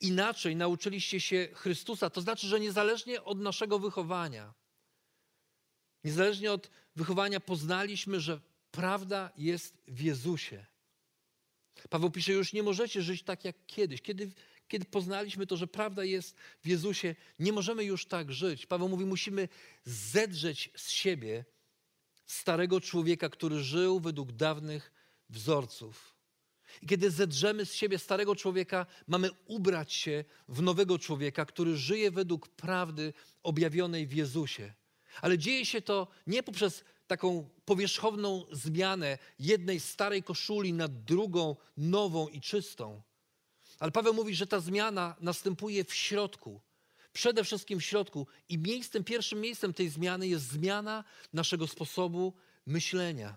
[0.00, 2.10] Inaczej nauczyliście się Chrystusa.
[2.10, 4.54] To znaczy, że niezależnie od naszego wychowania,
[6.04, 10.66] niezależnie od wychowania, poznaliśmy, że prawda jest w Jezusie.
[11.90, 14.02] Paweł pisze, już nie możecie żyć tak jak kiedyś.
[14.02, 14.30] Kiedy
[14.72, 18.66] kiedy poznaliśmy to, że prawda jest w Jezusie, nie możemy już tak żyć.
[18.66, 19.48] Paweł mówi, musimy
[19.84, 21.44] zedrzeć z siebie
[22.26, 24.92] starego człowieka, który żył według dawnych
[25.30, 26.16] wzorców.
[26.82, 32.10] I kiedy zedrzemy z siebie starego człowieka, mamy ubrać się w nowego człowieka, który żyje
[32.10, 33.12] według prawdy
[33.42, 34.74] objawionej w Jezusie.
[35.20, 42.28] Ale dzieje się to nie poprzez taką powierzchowną zmianę jednej starej koszuli na drugą, nową
[42.28, 43.02] i czystą
[43.82, 46.60] ale Paweł mówi, że ta zmiana następuje w środku.
[47.12, 48.26] Przede wszystkim w środku.
[48.48, 52.32] I miejscem, pierwszym miejscem tej zmiany jest zmiana naszego sposobu
[52.66, 53.36] myślenia,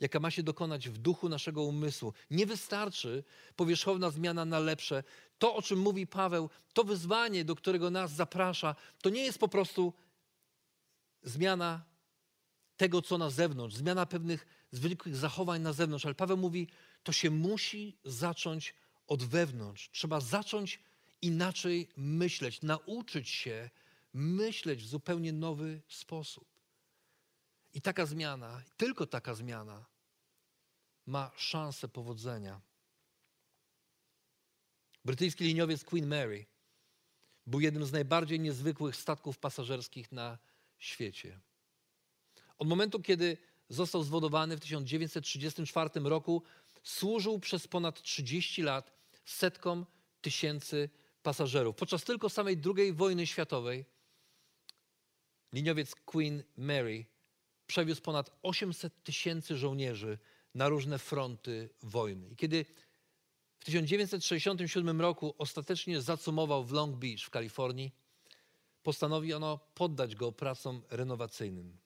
[0.00, 2.12] jaka ma się dokonać w duchu naszego umysłu.
[2.30, 3.24] Nie wystarczy
[3.56, 5.04] powierzchowna zmiana na lepsze.
[5.38, 9.48] To, o czym mówi Paweł, to wyzwanie, do którego nas zaprasza, to nie jest po
[9.48, 9.92] prostu
[11.22, 11.84] zmiana
[12.76, 16.68] tego, co na zewnątrz, zmiana pewnych zwykłych zachowań na zewnątrz, ale Paweł mówi,
[17.02, 18.74] to się musi zacząć
[19.06, 19.90] od wewnątrz.
[19.90, 20.80] Trzeba zacząć
[21.22, 23.70] inaczej myśleć, nauczyć się
[24.14, 26.48] myśleć w zupełnie nowy sposób.
[27.74, 29.84] I taka zmiana, tylko taka zmiana
[31.06, 32.60] ma szansę powodzenia.
[35.04, 36.46] Brytyjski liniowiec Queen Mary
[37.46, 40.38] był jednym z najbardziej niezwykłych statków pasażerskich na
[40.78, 41.40] świecie.
[42.58, 43.36] Od momentu, kiedy
[43.68, 46.42] został zwodowany w 1934 roku,
[46.82, 48.92] służył przez ponad 30 lat
[49.24, 49.86] setkom
[50.20, 50.90] tysięcy
[51.22, 51.76] pasażerów.
[51.76, 53.84] Podczas tylko samej II wojny światowej
[55.52, 57.06] liniowiec Queen Mary
[57.66, 60.18] przewiózł ponad 800 tysięcy żołnierzy
[60.54, 62.28] na różne fronty wojny.
[62.28, 62.64] I kiedy
[63.60, 67.92] w 1967 roku ostatecznie zacumował w Long Beach w Kalifornii,
[68.82, 71.78] postanowiono poddać go pracom renowacyjnym.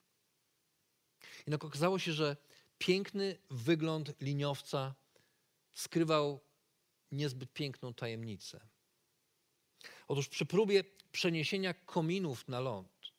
[1.46, 2.37] Jednak okazało się, że
[2.78, 4.94] piękny wygląd liniowca
[5.74, 6.40] skrywał
[7.12, 8.61] niezbyt piękną tajemnicę.
[10.08, 13.12] Otóż przy próbie przeniesienia kominów na ląd,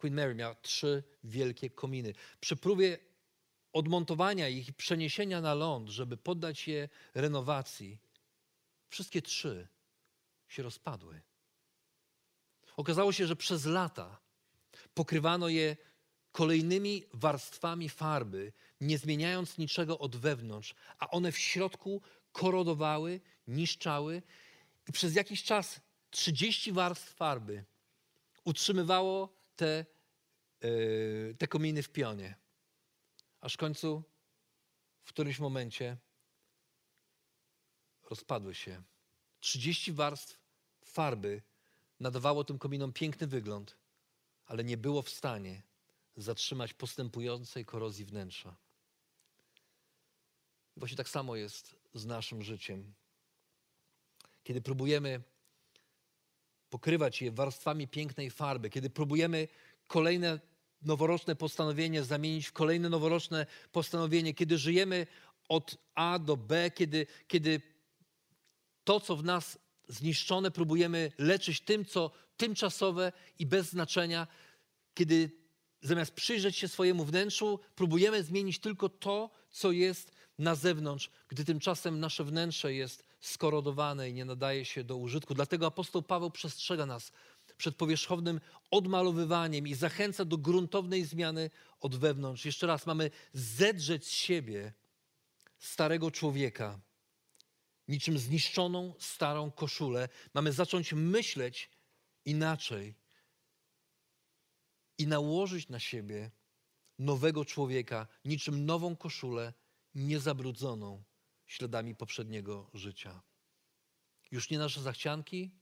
[0.00, 2.14] Queen Mary miała trzy wielkie kominy.
[2.40, 2.98] Przy próbie
[3.72, 7.98] odmontowania ich i przeniesienia na ląd, żeby poddać je renowacji,
[8.88, 9.68] wszystkie trzy
[10.48, 11.20] się rozpadły.
[12.76, 14.20] Okazało się, że przez lata
[14.94, 15.76] pokrywano je
[16.32, 22.02] kolejnymi warstwami farby, nie zmieniając niczego od wewnątrz, a one w środku
[22.32, 24.22] korodowały, niszczały
[24.88, 25.80] i przez jakiś czas
[26.10, 27.64] 30 warstw farby
[28.44, 29.86] utrzymywało te,
[30.62, 32.34] yy, te kominy w pionie.
[33.40, 34.02] Aż w końcu
[35.04, 35.96] w którymś momencie
[38.10, 38.82] rozpadły się.
[39.40, 40.38] 30 warstw
[40.84, 41.42] farby
[42.00, 43.76] nadawało tym kominom piękny wygląd,
[44.46, 45.62] ale nie było w stanie
[46.16, 48.56] zatrzymać postępującej korozji wnętrza.
[50.76, 52.94] I właśnie tak samo jest z naszym życiem.
[54.44, 55.22] Kiedy próbujemy
[56.70, 59.48] pokrywać je warstwami pięknej farby, kiedy próbujemy
[59.86, 60.40] kolejne
[60.82, 65.06] noworoczne postanowienie zamienić w kolejne noworoczne postanowienie, kiedy żyjemy
[65.48, 67.60] od A do B, kiedy, kiedy
[68.84, 74.26] to, co w nas zniszczone, próbujemy leczyć tym, co tymczasowe i bez znaczenia,
[74.94, 75.30] kiedy
[75.82, 82.00] zamiast przyjrzeć się swojemu wnętrzu, próbujemy zmienić tylko to, co jest na zewnątrz, gdy tymczasem
[82.00, 85.34] nasze wnętrze jest skorodowane i nie nadaje się do użytku.
[85.34, 87.12] Dlatego apostoł Paweł przestrzega nas
[87.60, 92.44] przed powierzchownym odmalowywaniem i zachęca do gruntownej zmiany od wewnątrz.
[92.44, 94.72] Jeszcze raz, mamy zedrzeć z siebie
[95.58, 96.80] starego człowieka,
[97.88, 100.08] niczym zniszczoną starą koszulę.
[100.34, 101.70] Mamy zacząć myśleć
[102.24, 102.94] inaczej
[104.98, 106.30] i nałożyć na siebie
[106.98, 109.52] nowego człowieka, niczym nową koszulę,
[109.94, 111.02] niezabrudzoną
[111.46, 113.22] śladami poprzedniego życia.
[114.30, 115.59] Już nie nasze zachcianki,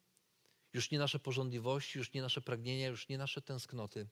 [0.72, 4.08] już nie nasze porządliwości, już nie nasze pragnienia, już nie nasze tęsknoty,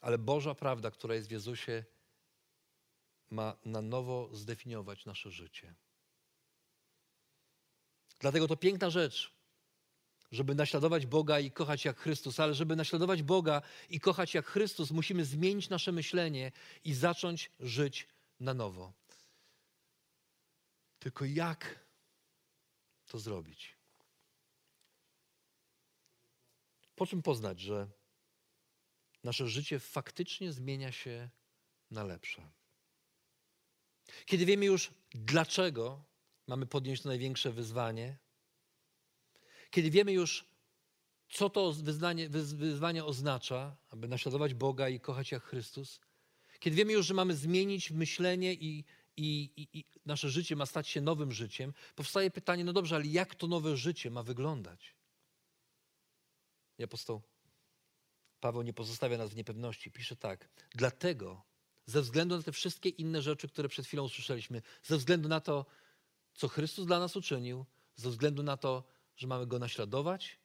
[0.00, 1.84] ale Boża prawda, która jest w Jezusie,
[3.30, 5.74] ma na nowo zdefiniować nasze życie.
[8.20, 9.32] Dlatego to piękna rzecz,
[10.32, 14.90] żeby naśladować Boga i kochać jak Chrystus, ale żeby naśladować Boga i kochać jak Chrystus,
[14.90, 16.52] musimy zmienić nasze myślenie
[16.84, 18.08] i zacząć żyć
[18.40, 18.92] na nowo.
[20.98, 21.86] Tylko jak
[23.06, 23.81] to zrobić?
[27.02, 27.88] Po czym poznać, że
[29.24, 31.30] nasze życie faktycznie zmienia się
[31.90, 32.50] na lepsze?
[34.26, 36.04] Kiedy wiemy już, dlaczego
[36.46, 38.18] mamy podjąć to największe wyzwanie,
[39.70, 40.44] kiedy wiemy już,
[41.30, 46.00] co to wyznanie, wyzwanie oznacza, aby naśladować Boga i kochać jak Chrystus,
[46.60, 48.84] kiedy wiemy już, że mamy zmienić myślenie i,
[49.16, 53.06] i, i, i nasze życie ma stać się nowym życiem, powstaje pytanie, no dobrze, ale
[53.06, 55.01] jak to nowe życie ma wyglądać?
[56.78, 57.22] I apostoł
[58.42, 59.90] Paweł nie pozostawia nas w niepewności.
[59.90, 60.48] Pisze tak.
[60.74, 61.42] Dlatego,
[61.86, 65.66] ze względu na te wszystkie inne rzeczy, które przed chwilą usłyszeliśmy, ze względu na to,
[66.34, 68.84] co Chrystus dla nas uczynił, ze względu na to,
[69.16, 70.38] że mamy Go naśladować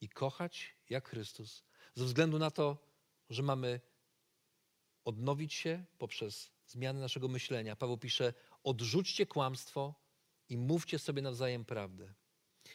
[0.00, 2.78] i kochać jak Chrystus, ze względu na to,
[3.30, 3.80] że mamy
[5.04, 7.76] odnowić się poprzez zmianę naszego myślenia.
[7.76, 9.94] Paweł pisze: odrzućcie kłamstwo
[10.48, 12.14] i mówcie sobie nawzajem prawdę.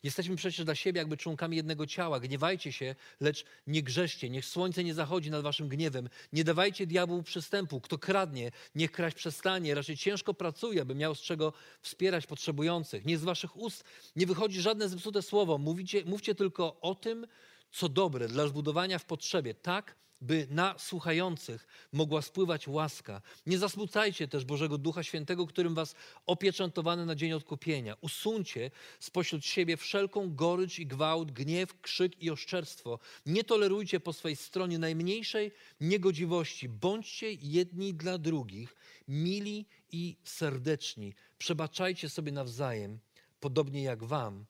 [0.03, 2.19] Jesteśmy przecież dla siebie jakby członkami jednego ciała.
[2.19, 4.29] Gniewajcie się, lecz nie grzeszcie.
[4.29, 6.09] Niech słońce nie zachodzi nad waszym gniewem.
[6.33, 7.81] Nie dawajcie diabłu przystępu.
[7.81, 9.75] Kto kradnie, niech kraść przestanie.
[9.75, 13.05] Raczej ciężko pracuje, aby miał z czego wspierać potrzebujących.
[13.05, 13.83] Niech z waszych ust
[14.15, 15.57] nie wychodzi żadne zepsute słowo.
[15.57, 17.27] Mówicie, mówcie tylko o tym,
[17.71, 19.53] co dobre dla zbudowania w potrzebie.
[19.53, 23.21] Tak, by na słuchających mogła spływać łaska.
[23.45, 27.95] Nie zasmucajcie też Bożego Ducha Świętego, którym was opieczętowany na dzień odkupienia.
[28.01, 32.99] Usuńcie spośród siebie wszelką gorycz i gwałt, gniew, krzyk i oszczerstwo.
[33.25, 35.51] Nie tolerujcie po swej stronie najmniejszej
[35.81, 36.69] niegodziwości.
[36.69, 38.75] Bądźcie jedni dla drugich,
[39.07, 41.13] mili i serdeczni.
[41.37, 42.99] Przebaczajcie sobie nawzajem,
[43.39, 44.45] podobnie jak wam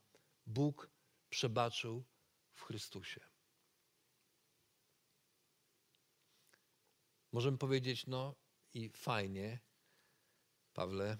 [0.47, 0.89] Bóg
[1.29, 2.03] przebaczył
[2.53, 3.28] w Chrystusie.
[7.31, 8.35] Możemy powiedzieć, no
[8.73, 9.59] i fajnie,
[10.73, 11.17] Pawle,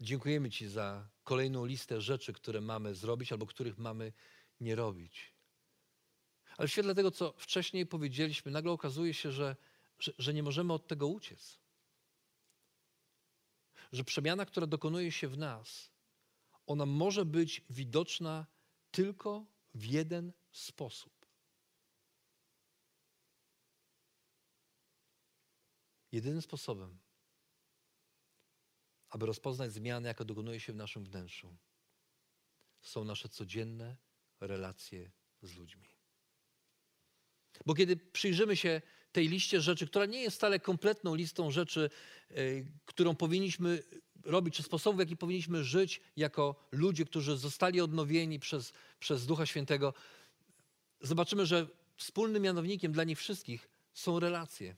[0.00, 4.12] dziękujemy Ci za kolejną listę rzeczy, które mamy zrobić albo których mamy
[4.60, 5.34] nie robić.
[6.56, 9.56] Ale w świetle tego, co wcześniej powiedzieliśmy, nagle okazuje się, że,
[9.98, 11.58] że, że nie możemy od tego uciec.
[13.92, 15.90] Że przemiana, która dokonuje się w nas,
[16.66, 18.46] ona może być widoczna
[18.90, 21.19] tylko w jeden sposób.
[26.12, 26.98] Jedynym sposobem,
[29.10, 31.56] aby rozpoznać zmiany, jaka dokonuje się w naszym wnętrzu,
[32.80, 33.96] są nasze codzienne
[34.40, 35.10] relacje
[35.42, 35.88] z ludźmi.
[37.66, 38.82] Bo kiedy przyjrzymy się
[39.12, 41.90] tej liście rzeczy, która nie jest wcale kompletną listą rzeczy,
[42.30, 43.82] yy, którą powinniśmy
[44.24, 49.46] robić, czy sposobów, w jaki powinniśmy żyć jako ludzie, którzy zostali odnowieni przez, przez Ducha
[49.46, 49.94] Świętego,
[51.00, 54.76] zobaczymy, że wspólnym mianownikiem dla nich wszystkich są relacje.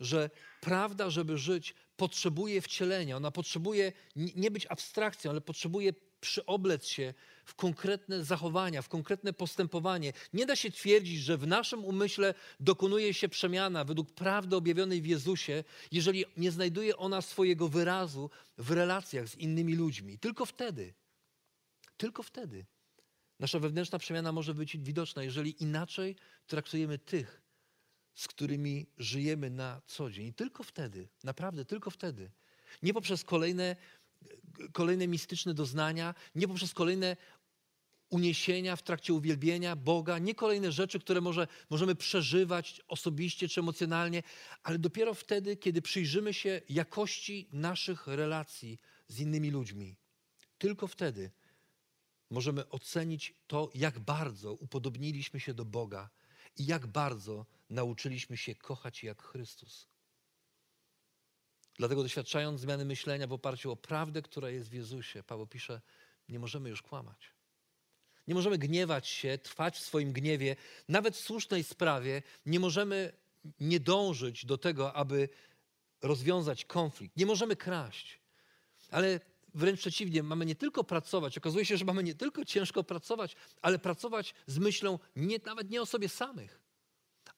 [0.00, 0.30] Że
[0.60, 3.16] prawda, żeby żyć, potrzebuje wcielenia.
[3.16, 10.12] Ona potrzebuje nie być abstrakcją, ale potrzebuje przyoblec się w konkretne zachowania, w konkretne postępowanie.
[10.32, 15.06] Nie da się twierdzić, że w naszym umyśle dokonuje się przemiana według prawdy objawionej w
[15.06, 20.18] Jezusie, jeżeli nie znajduje ona swojego wyrazu w relacjach z innymi ludźmi.
[20.18, 20.94] Tylko wtedy,
[21.96, 22.66] tylko wtedy
[23.40, 27.42] nasza wewnętrzna przemiana może być widoczna, jeżeli inaczej traktujemy tych,
[28.14, 30.26] z którymi żyjemy na co dzień.
[30.26, 32.30] I tylko wtedy, naprawdę tylko wtedy.
[32.82, 33.76] Nie poprzez kolejne
[34.72, 37.16] kolejne mistyczne doznania, nie poprzez kolejne
[38.10, 44.22] uniesienia w trakcie uwielbienia Boga, nie kolejne rzeczy, które może, możemy przeżywać osobiście czy emocjonalnie,
[44.62, 48.78] ale dopiero wtedy, kiedy przyjrzymy się jakości naszych relacji
[49.08, 49.96] z innymi ludźmi.
[50.58, 51.30] Tylko wtedy
[52.30, 56.10] możemy ocenić to, jak bardzo upodobniliśmy się do Boga
[56.56, 59.88] i jak bardzo nauczyliśmy się kochać jak Chrystus.
[61.78, 65.80] Dlatego doświadczając zmiany myślenia w oparciu o prawdę, która jest w Jezusie, Paweł pisze,
[66.28, 67.34] nie możemy już kłamać.
[68.26, 70.56] Nie możemy gniewać się, trwać w swoim gniewie,
[70.88, 72.22] nawet w słusznej sprawie.
[72.46, 73.12] Nie możemy
[73.60, 75.28] nie dążyć do tego, aby
[76.02, 77.16] rozwiązać konflikt.
[77.16, 78.20] Nie możemy kraść.
[78.90, 79.20] Ale
[79.54, 83.78] wręcz przeciwnie, mamy nie tylko pracować, okazuje się, że mamy nie tylko ciężko pracować, ale
[83.78, 86.60] pracować z myślą nie, nawet nie o sobie samych,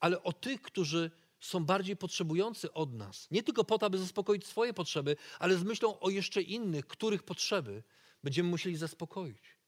[0.00, 3.30] ale o tych, którzy są bardziej potrzebujący od nas.
[3.30, 7.22] Nie tylko po to, aby zaspokoić swoje potrzeby, ale z myślą o jeszcze innych, których
[7.22, 7.82] potrzeby
[8.22, 9.60] będziemy musieli zaspokoić.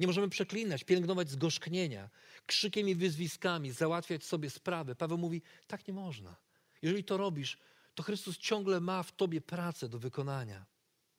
[0.00, 2.10] Nie możemy przeklinać, pielęgnować zgorzknienia,
[2.46, 4.94] krzykiem i wyzwiskami, załatwiać sobie sprawy.
[4.94, 6.36] Paweł mówi, tak nie można.
[6.82, 7.58] Jeżeli to robisz,
[7.94, 10.66] to Chrystus ciągle ma w tobie pracę do wykonania.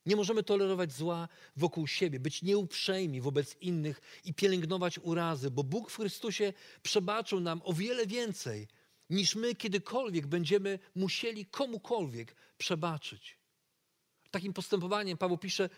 [0.05, 5.91] Nie możemy tolerować zła wokół siebie, być nieuprzejmi wobec innych i pielęgnować urazy, bo Bóg
[5.91, 6.53] w Chrystusie
[6.83, 8.67] przebaczył nam o wiele więcej
[9.09, 13.37] niż my kiedykolwiek będziemy musieli komukolwiek przebaczyć.
[14.31, 15.69] Takim postępowaniem Paweł pisze,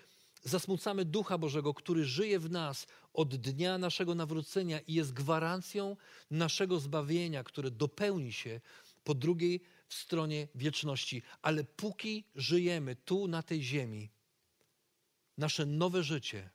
[0.43, 5.95] zasmucamy Ducha Bożego, który żyje w nas od dnia naszego nawrócenia i jest gwarancją
[6.31, 8.61] naszego zbawienia, które dopełni się
[9.03, 11.21] po drugiej stronie wieczności.
[11.41, 14.09] Ale póki żyjemy tu na tej ziemi,
[15.37, 16.49] nasze nowe życie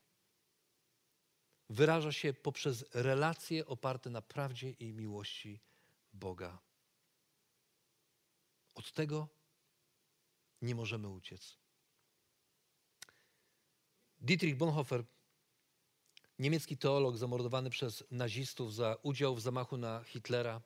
[1.70, 5.60] wyraża się poprzez relacje oparte na prawdzie i miłości
[6.12, 6.58] Boga.
[8.74, 9.28] Od tego
[10.62, 11.58] nie możemy uciec.
[14.18, 15.04] Dietrich Bonhoeffer,
[16.38, 20.60] niemiecki teolog zamordowany przez nazistów za udział w zamachu na Hitlera,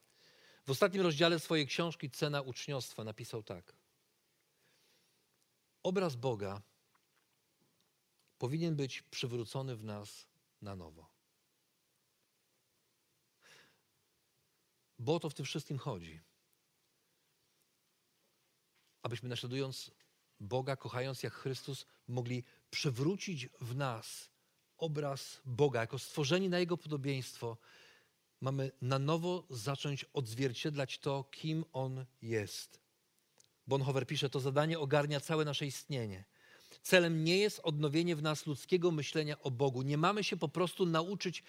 [0.67, 3.77] w ostatnim rozdziale swojej książki Cena uczniostwa napisał tak.
[5.83, 6.63] Obraz Boga
[8.39, 10.27] powinien być przywrócony w nas
[10.63, 11.11] na nowo.
[14.99, 16.21] Bo o to w tym wszystkim chodzi.
[19.03, 19.91] Abyśmy naśladując
[20.41, 24.31] Boga, kochając jak Chrystus, mogli przywrócić w nas
[24.77, 27.57] obraz Boga jako stworzeni na Jego podobieństwo.
[28.41, 32.81] Mamy na nowo zacząć odzwierciedlać to, kim On jest.
[33.67, 36.25] Bonhoeffer pisze, to zadanie ogarnia całe nasze istnienie.
[36.87, 39.83] Celem nie jest odnowienie w nas ludzkiego myślenia o Bogu.
[39.83, 41.43] Nie mamy się po prostu nauczyć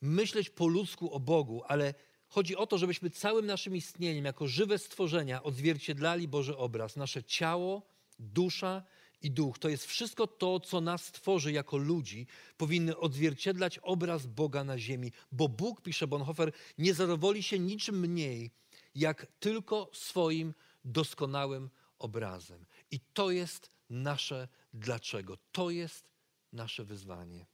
[0.00, 1.94] myśleć po ludzku o Bogu, ale
[2.28, 6.96] Chodzi o to, żebyśmy całym naszym istnieniem, jako żywe stworzenia, odzwierciedlali Boży obraz.
[6.96, 7.82] Nasze ciało,
[8.18, 8.82] dusza
[9.22, 14.64] i duch to jest wszystko to, co nas tworzy jako ludzi, powinny odzwierciedlać obraz Boga
[14.64, 18.50] na ziemi, bo Bóg, pisze Bonhoeffer, nie zadowoli się niczym mniej,
[18.94, 20.54] jak tylko swoim
[20.84, 22.64] doskonałym obrazem.
[22.90, 25.36] I to jest nasze dlaczego.
[25.52, 26.10] To jest
[26.52, 27.46] nasze wyzwanie.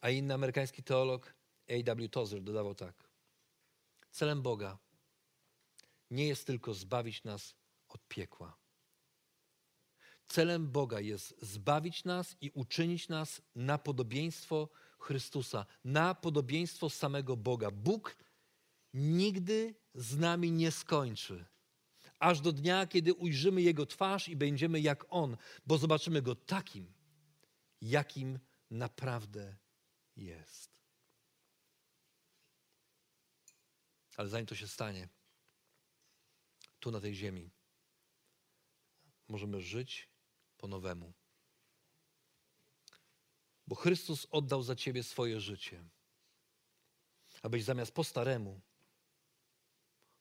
[0.00, 1.34] A inny amerykański teolog
[1.68, 2.08] A.W.
[2.08, 3.10] Tozer dodawał tak.
[4.10, 4.78] Celem Boga
[6.10, 7.54] nie jest tylko zbawić nas
[7.88, 8.56] od piekła.
[10.28, 14.68] Celem Boga jest zbawić nas i uczynić nas na podobieństwo
[14.98, 17.70] Chrystusa, na podobieństwo samego Boga.
[17.70, 18.16] Bóg
[18.94, 21.46] nigdy z nami nie skończy,
[22.18, 25.36] aż do dnia, kiedy ujrzymy Jego twarz i będziemy jak On,
[25.66, 26.92] bo zobaczymy Go takim,
[27.80, 28.38] jakim
[28.70, 29.56] naprawdę
[30.16, 30.76] jest.
[34.16, 35.08] Ale zanim to się stanie,
[36.80, 37.50] tu na tej ziemi.
[39.28, 40.08] Możemy żyć
[40.58, 41.12] po nowemu.
[43.66, 45.84] Bo Chrystus oddał za ciebie swoje życie,
[47.42, 48.60] abyś zamiast po staremu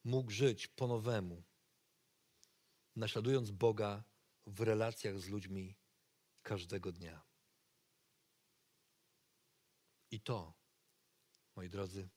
[0.04, 1.44] mógł żyć po nowemu,
[2.96, 4.04] naśladując Boga
[4.46, 5.76] w relacjach z ludźmi
[6.42, 7.24] każdego dnia.
[10.12, 10.54] I to,
[11.56, 12.10] moi drodzy,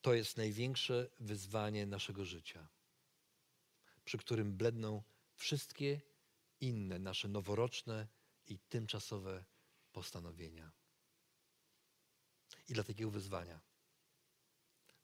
[0.00, 2.68] to jest największe wyzwanie naszego życia,
[4.04, 5.02] przy którym bledną
[5.34, 6.00] wszystkie
[6.60, 8.08] inne nasze noworoczne
[8.46, 9.44] i tymczasowe
[9.92, 10.72] postanowienia.
[12.68, 13.60] I dla takiego wyzwania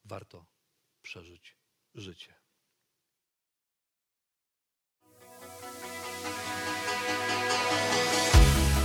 [0.04, 0.46] warto
[1.02, 1.56] przeżyć
[1.94, 2.39] życie.